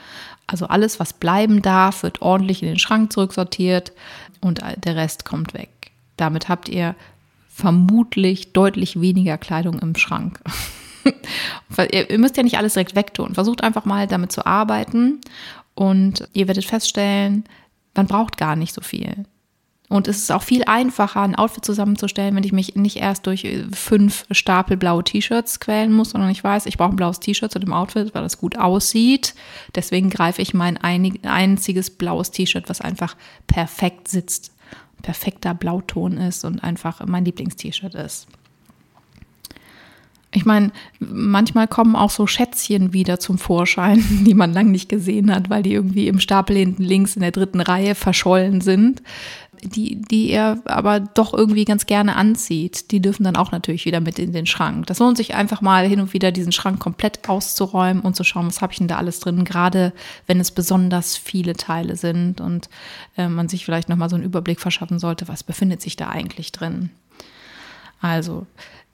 also 0.47 0.67
alles, 0.67 1.01
was 1.01 1.13
bleiben 1.13 1.63
darf, 1.63 2.03
wird 2.03 2.23
ordentlich 2.23 2.63
in 2.63 2.69
den 2.69 2.79
Schrank 2.79 3.13
zurücksortiert 3.13 3.93
und 4.41 4.61
der 4.85 4.97
Rest 4.97 5.25
kommt 5.25 5.55
weg. 5.55 5.93
Damit 6.17 6.49
habt 6.49 6.69
ihr 6.69 6.95
vermutlich 7.55 8.53
deutlich 8.53 9.01
weniger 9.01 9.39
Kleidung 9.39 9.79
im 9.79 9.95
Schrank. 9.95 10.41
ihr 11.93 12.19
müsst 12.19 12.37
ja 12.37 12.43
nicht 12.43 12.59
alles 12.59 12.75
direkt 12.75 12.95
wegtun. 12.95 13.35
Versucht 13.35 13.63
einfach 13.63 13.85
mal 13.85 14.07
damit 14.07 14.33
zu 14.33 14.47
arbeiten 14.47 15.21
und 15.75 16.29
ihr 16.33 16.49
werdet 16.49 16.65
feststellen, 16.65 17.45
man 17.95 18.07
braucht 18.07 18.37
gar 18.37 18.57
nicht 18.57 18.75
so 18.75 18.81
viel. 18.81 19.27
Und 19.93 20.09
es 20.09 20.17
ist 20.17 20.33
auch 20.33 20.43
viel 20.43 20.65
einfacher, 20.65 21.21
ein 21.21 21.35
Outfit 21.35 21.67
zusammenzustellen, 21.67 22.35
wenn 22.35 22.45
ich 22.45 22.53
mich 22.53 22.77
nicht 22.77 22.97
erst 22.97 23.27
durch 23.27 23.45
äh, 23.45 23.65
fünf 23.75 24.25
Stapel 24.31 24.79
blaue 24.79 25.05
T-Shirts 25.05 25.61
quälen 25.61 25.93
muss, 25.93 26.11
sondern 26.11 26.31
ich 26.31 26.43
weiß, 26.43 26.65
ich 26.65 26.79
brauche 26.79 26.95
ein 26.95 26.97
blaues 26.97 27.21
T-Shirt 27.21 27.53
zu 27.53 27.59
dem 27.59 27.75
Outfit, 27.75 28.15
weil 28.15 28.23
das 28.23 28.39
gut 28.39 28.57
aussieht. 28.57 29.35
Deswegen 29.75 30.09
greife 30.09 30.41
ich 30.41 30.55
mein 30.55 30.79
einziges 30.79 31.91
blaues 31.91 32.31
T-Shirt, 32.31 32.71
was 32.71 32.81
einfach 32.81 33.17
perfekt 33.47 34.09
sitzt, 34.09 34.53
perfekter 35.03 35.55
Blauton 35.55 36.17
ist 36.17 36.45
und 36.45 36.63
einfach 36.63 37.05
mein 37.07 37.25
Lieblings-T-Shirt 37.25 37.95
ist. 37.95 38.29
Ich 40.35 40.47
meine, 40.47 40.73
manchmal 40.99 41.69
kommen 41.69 41.95
auch 41.95 42.09
so 42.09 42.27
Schätzchen 42.27 42.95
wieder 42.95 43.21
zum 43.21 43.37
Vorschein, 43.37 44.03
die 44.27 44.35
man 44.35 44.53
lang 44.53 44.71
nicht 44.71 44.89
gesehen 44.89 45.35
hat, 45.35 45.51
weil 45.51 45.63
die 45.63 45.75
irgendwie 45.75 46.09
im 46.09 46.21
Stapel 46.21 46.57
hinten 46.57 46.83
links 46.83 47.17
in 47.17 47.23
der 47.23 47.33
dritten 47.33 47.61
Reihe 47.61 47.95
verschollen 47.95 48.63
sind, 48.63 49.03
die, 49.63 50.01
die 50.03 50.31
er 50.31 50.61
aber 50.65 51.01
doch 51.01 51.33
irgendwie 51.33 51.65
ganz 51.65 51.87
gerne 51.87 52.17
anzieht. 52.17 52.91
Die 52.91 53.01
dürfen 53.01 53.25
dann 53.25 53.37
auch 53.37 53.53
natürlich 53.53 53.85
wieder 53.85 54.01
mit 54.01 54.19
in 54.19 54.33
den 54.33 54.47
Schrank. 54.47 54.87
Das 54.87 54.99
lohnt 54.99 55.17
sich 55.17 55.35
einfach 55.35 55.61
mal 55.61 55.87
hin 55.87 56.01
und 56.01 56.13
wieder 56.13 56.33
diesen 56.33 56.53
Schrank 56.53 56.81
komplett 56.81 57.29
auszuräumen 57.29 58.03
und 58.03 58.17
zu 58.17 58.25
schauen, 58.25 58.47
was 58.47 58.61
habe 58.61 58.73
ich 58.73 58.79
denn 58.79 58.89
da 58.89 58.97
alles 58.97 59.21
drin, 59.21 59.45
gerade 59.45 59.93
wenn 60.27 60.41
es 60.41 60.51
besonders 60.51 61.17
viele 61.17 61.55
Teile 61.55 61.97
sind 61.97 62.41
und 62.41 62.69
äh, 63.17 63.29
man 63.29 63.49
sich 63.49 63.65
vielleicht 63.65 63.89
nochmal 63.89 64.11
so 64.11 64.17
einen 64.17 64.25
Überblick 64.25 64.61
verschaffen 64.61 64.99
sollte, 64.99 65.29
was 65.29 65.45
befindet 65.45 65.81
sich 65.81 65.97
da 65.97 66.09
eigentlich 66.09 66.51
drin. 66.53 66.91
Also 68.01 68.47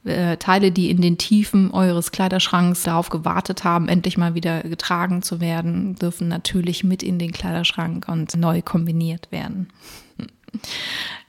äh, 0.04 0.36
Teile, 0.36 0.70
die 0.70 0.90
in 0.90 1.00
den 1.00 1.18
Tiefen 1.18 1.70
eures 1.70 2.12
Kleiderschranks 2.12 2.82
darauf 2.82 3.08
gewartet 3.08 3.64
haben, 3.64 3.88
endlich 3.88 4.18
mal 4.18 4.34
wieder 4.34 4.62
getragen 4.62 5.22
zu 5.22 5.40
werden, 5.40 5.94
dürfen 5.96 6.28
natürlich 6.28 6.84
mit 6.84 7.02
in 7.02 7.18
den 7.18 7.32
Kleiderschrank 7.32 8.06
und 8.08 8.36
neu 8.36 8.60
kombiniert 8.62 9.32
werden. 9.32 9.68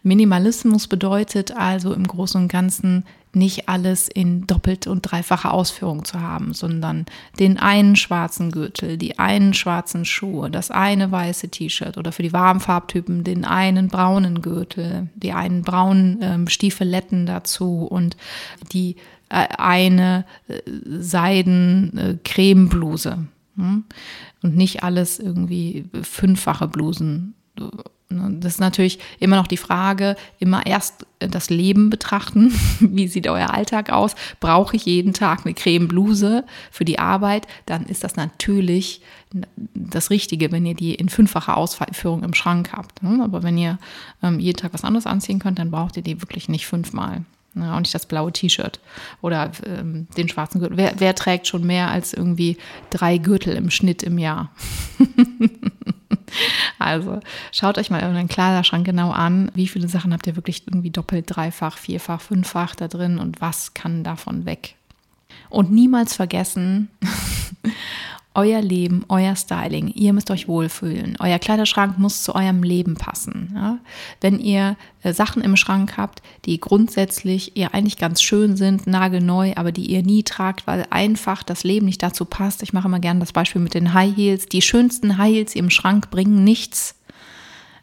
Minimalismus 0.02 0.88
bedeutet 0.88 1.52
also 1.52 1.94
im 1.94 2.08
Großen 2.08 2.42
und 2.42 2.48
Ganzen 2.48 3.06
nicht 3.34 3.70
alles 3.70 4.08
in 4.08 4.48
doppelt 4.48 4.88
und 4.88 5.02
dreifacher 5.04 5.54
Ausführung 5.54 6.04
zu 6.04 6.20
haben, 6.20 6.54
sondern 6.54 7.06
den 7.38 7.60
einen 7.60 7.96
schwarzen 7.96 8.52
Gürtel, 8.52 8.98
die 8.98 9.20
einen 9.20 9.54
schwarzen 9.54 10.04
Schuhe, 10.04 10.50
das 10.50 10.72
eine 10.72 11.12
weiße 11.12 11.50
T-Shirt 11.50 11.98
oder 11.98 12.12
für 12.12 12.24
die 12.24 12.34
warmen 12.34 12.60
Farbtypen 12.60 13.24
den 13.24 13.46
einen 13.46 13.90
braunen 13.90 14.42
Gürtel, 14.42 15.10
die 15.16 15.34
einen 15.34 15.62
braunen 15.62 16.18
ähm, 16.22 16.48
Stiefeletten 16.48 17.28
dazu 17.28 17.84
und 17.84 18.18
die 18.72 18.96
äh, 19.30 19.48
eine 19.58 20.26
äh, 20.48 20.60
Seiden 21.00 22.20
äh. 22.24 23.28
Hm? 23.58 23.84
Und 24.42 24.56
nicht 24.56 24.84
alles 24.84 25.20
irgendwie 25.20 25.86
fünffache 26.02 26.68
Blusen 26.68 27.36
Ne, 27.60 27.70
das 28.10 28.54
ist 28.54 28.60
natürlich 28.60 28.98
immer 29.20 29.36
noch 29.36 29.46
die 29.46 29.58
Frage, 29.58 30.16
immer 30.40 30.66
erst 30.66 31.06
das 31.20 31.52
Leben 31.52 31.92
betrachten. 31.92 32.52
Wie 32.80 33.08
sieht 33.08 33.28
euer 33.28 33.54
Alltag 33.54 33.92
aus? 33.92 34.16
Brauche 34.40 34.76
ich 34.76 34.86
jeden 34.86 35.14
Tag 35.14 35.46
eine 35.46 35.54
Cremebluse 35.54 36.44
für 36.72 36.86
die 36.86 36.98
Arbeit? 36.98 37.48
Dann 37.68 37.86
ist 37.86 38.04
das 38.04 38.16
natürlich 38.16 39.02
das 39.76 40.10
Richtige, 40.10 40.52
wenn 40.52 40.66
ihr 40.66 40.74
die 40.74 40.96
in 40.96 41.10
fünffacher 41.10 41.56
Ausführung 41.56 42.24
im 42.24 42.34
Schrank 42.34 42.72
habt. 42.74 43.04
Ne? 43.04 43.22
Aber 43.24 43.44
wenn 43.44 43.60
ihr 43.60 43.78
ähm, 44.24 44.40
jeden 44.40 44.58
Tag 44.58 44.74
was 44.74 44.84
anderes 44.84 45.06
anziehen 45.06 45.38
könnt, 45.38 45.60
dann 45.60 45.70
braucht 45.70 45.96
ihr 45.96 46.04
die 46.04 46.20
wirklich 46.20 46.50
nicht 46.50 46.66
fünfmal. 46.66 47.26
Ja, 47.54 47.62
ne? 47.62 47.76
auch 47.76 47.80
nicht 47.80 47.94
das 47.94 48.08
blaue 48.08 48.32
T-Shirt 48.32 48.80
oder 49.22 49.52
ähm, 49.66 50.08
den 50.18 50.30
schwarzen 50.30 50.62
Gürtel. 50.62 50.78
Wer, 50.78 50.94
wer 50.98 51.14
trägt 51.14 51.48
schon 51.48 51.64
mehr 51.64 51.90
als 51.92 52.14
irgendwie 52.14 52.58
drei 52.90 53.20
Gürtel 53.20 53.56
im 53.56 53.70
Schnitt 53.70 54.02
im 54.02 54.18
Jahr? 54.18 54.52
Also 56.80 57.20
schaut 57.52 57.78
euch 57.78 57.90
mal 57.90 58.04
euren 58.04 58.28
Kleiderschrank 58.28 58.86
genau 58.86 59.12
an. 59.12 59.52
Wie 59.54 59.68
viele 59.68 59.88
Sachen 59.88 60.14
habt 60.14 60.26
ihr 60.28 60.36
wirklich 60.36 60.66
irgendwie 60.66 60.90
doppelt, 60.90 61.26
dreifach, 61.28 61.78
vierfach, 61.78 62.22
fünffach 62.22 62.76
da 62.76 62.88
drin 62.88 63.20
und 63.20 63.42
was 63.42 63.74
kann 63.74 64.04
davon 64.04 64.46
weg? 64.46 64.76
Und 65.50 65.72
niemals 65.72 66.16
vergessen, 66.16 66.90
euer 68.36 68.62
Leben, 68.62 69.06
euer 69.10 69.36
Styling, 69.36 69.88
ihr 69.90 70.14
müsst 70.14 70.30
euch 70.30 70.48
wohlfühlen. 70.48 71.18
Euer 71.20 71.40
Kleiderschrank 71.40 71.98
muss 71.98 72.24
zu 72.24 72.36
eurem 72.36 72.64
Leben 72.64 72.96
passen. 72.96 73.52
Ja? 73.56 73.80
Wenn 74.22 74.40
ihr 74.40 74.78
äh, 75.02 75.14
Sachen 75.14 75.42
im 75.42 75.58
Schrank 75.58 75.98
habt, 75.98 76.22
die 76.46 76.60
grundsätzlich 76.60 77.58
ihr 77.58 77.74
eigentlich 77.74 77.98
ganz 77.98 78.22
schön 78.22 78.56
sind, 78.56 78.86
nagelneu, 78.86 79.54
aber 79.56 79.72
die 79.72 79.88
ihr 79.88 80.04
nie 80.04 80.24
tragt, 80.24 80.68
weil 80.68 80.86
einfach 80.92 81.44
das 81.44 81.64
Leben 81.64 81.88
nicht 81.88 82.04
dazu 82.04 82.24
passt. 82.26 82.62
Ich 82.62 82.72
mache 82.72 82.88
immer 82.88 83.00
gerne 83.00 83.20
das 83.20 83.34
Beispiel 83.34 83.62
mit 83.62 83.74
den 83.74 83.94
High 83.94 84.16
Heels. 84.16 84.46
Die 84.46 84.62
schönsten 84.62 85.18
High 85.18 85.34
Heels 85.34 85.56
im 85.56 85.70
Schrank 85.70 86.12
bringen 86.12 86.44
nichts 86.44 86.99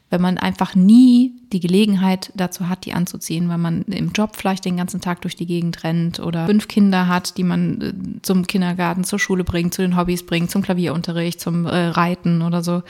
wenn 0.08 0.20
man 0.20 0.38
einfach 0.38 0.76
nie 0.76 1.32
die 1.52 1.58
Gelegenheit 1.58 2.32
dazu 2.36 2.68
hat, 2.68 2.84
die 2.84 2.92
anzuziehen, 2.92 3.48
weil 3.48 3.58
man 3.58 3.82
im 3.82 4.12
Job 4.12 4.36
vielleicht 4.36 4.64
den 4.64 4.76
ganzen 4.76 5.00
Tag 5.00 5.20
durch 5.22 5.34
die 5.34 5.46
Gegend 5.46 5.82
rennt 5.82 6.20
oder 6.20 6.46
fünf 6.46 6.68
Kinder 6.68 7.08
hat, 7.08 7.36
die 7.36 7.42
man 7.42 7.80
äh, 7.80 7.92
zum 8.22 8.46
Kindergarten, 8.46 9.02
zur 9.02 9.18
Schule 9.18 9.42
bringt, 9.42 9.74
zu 9.74 9.82
den 9.82 9.96
Hobbys 9.96 10.24
bringt, 10.24 10.50
zum 10.50 10.62
Klavierunterricht, 10.62 11.40
zum 11.40 11.66
äh, 11.66 11.88
Reiten 11.88 12.42
oder 12.42 12.62
so. 12.62 12.82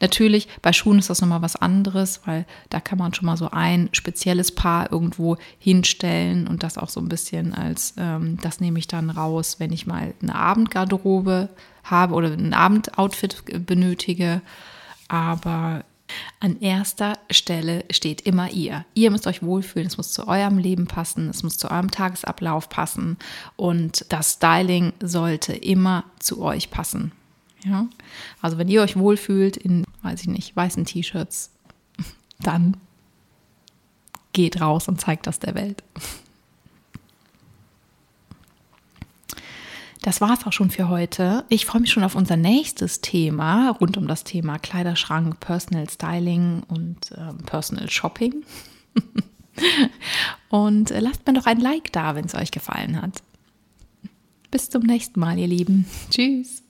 Natürlich, 0.00 0.48
bei 0.60 0.72
Schuhen 0.72 0.98
ist 0.98 1.08
das 1.10 1.22
nochmal 1.22 1.42
was 1.42 1.56
anderes, 1.56 2.20
weil 2.26 2.46
da 2.68 2.80
kann 2.80 2.98
man 2.98 3.14
schon 3.14 3.26
mal 3.26 3.36
so 3.36 3.50
ein 3.50 3.88
spezielles 3.92 4.54
Paar 4.54 4.92
irgendwo 4.92 5.36
hinstellen 5.58 6.46
und 6.46 6.62
das 6.62 6.76
auch 6.76 6.90
so 6.90 7.00
ein 7.00 7.08
bisschen 7.08 7.54
als, 7.54 7.94
ähm, 7.96 8.36
das 8.42 8.60
nehme 8.60 8.78
ich 8.78 8.86
dann 8.86 9.08
raus, 9.08 9.56
wenn 9.58 9.72
ich 9.72 9.86
mal 9.86 10.12
eine 10.22 10.34
Abendgarderobe 10.34 11.48
habe 11.84 12.14
oder 12.14 12.28
ein 12.28 12.52
Abendoutfit 12.52 13.66
benötige. 13.66 14.42
Aber 15.08 15.84
an 16.40 16.60
erster 16.60 17.18
Stelle 17.30 17.84
steht 17.90 18.22
immer 18.22 18.50
ihr. 18.50 18.84
Ihr 18.94 19.10
müsst 19.10 19.26
euch 19.26 19.42
wohlfühlen, 19.42 19.86
es 19.86 19.96
muss 19.96 20.12
zu 20.12 20.26
eurem 20.28 20.58
Leben 20.58 20.86
passen, 20.86 21.28
es 21.28 21.42
muss 21.42 21.58
zu 21.58 21.70
eurem 21.70 21.90
Tagesablauf 21.90 22.68
passen 22.68 23.16
und 23.56 24.04
das 24.08 24.34
Styling 24.34 24.92
sollte 25.00 25.52
immer 25.52 26.04
zu 26.18 26.42
euch 26.42 26.70
passen. 26.70 27.12
Ja? 27.64 27.86
Also 28.40 28.58
wenn 28.58 28.68
ihr 28.68 28.82
euch 28.82 28.96
wohlfühlt 28.96 29.56
in, 29.56 29.84
weiß 30.02 30.22
ich 30.22 30.28
nicht, 30.28 30.56
weißen 30.56 30.84
T-Shirts, 30.84 31.50
dann 32.40 32.76
geht 34.32 34.60
raus 34.60 34.88
und 34.88 35.00
zeigt 35.00 35.26
das 35.26 35.40
der 35.40 35.54
Welt. 35.54 35.82
Das 40.02 40.20
war 40.20 40.32
es 40.32 40.46
auch 40.46 40.52
schon 40.52 40.70
für 40.70 40.88
heute. 40.88 41.44
Ich 41.48 41.66
freue 41.66 41.80
mich 41.80 41.90
schon 41.90 42.04
auf 42.04 42.14
unser 42.14 42.36
nächstes 42.36 43.00
Thema 43.00 43.70
rund 43.70 43.96
um 43.96 44.06
das 44.06 44.24
Thema 44.24 44.58
Kleiderschrank, 44.58 45.40
Personal 45.40 45.88
Styling 45.88 46.62
und 46.68 47.10
äh, 47.12 47.34
Personal 47.44 47.90
Shopping. 47.90 48.44
und 50.48 50.90
äh, 50.90 51.00
lasst 51.00 51.26
mir 51.26 51.34
doch 51.34 51.46
ein 51.46 51.60
Like 51.60 51.92
da, 51.92 52.14
wenn 52.14 52.24
es 52.24 52.34
euch 52.34 52.50
gefallen 52.50 53.00
hat. 53.00 53.22
Bis 54.50 54.70
zum 54.70 54.82
nächsten 54.82 55.20
Mal, 55.20 55.38
ihr 55.38 55.48
Lieben. 55.48 55.86
Tschüss. 56.10 56.62